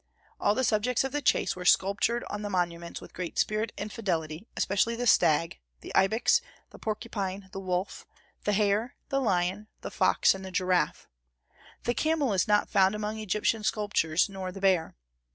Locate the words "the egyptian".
13.17-13.63